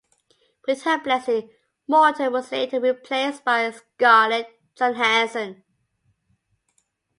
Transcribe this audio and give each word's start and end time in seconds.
With 0.67 0.81
her 0.81 0.97
blessing, 0.99 1.51
Morton 1.87 2.33
was 2.33 2.51
later 2.51 2.79
replaced 2.79 3.45
by 3.45 3.69
Scarlett 3.69 4.47
Johansson. 4.73 5.63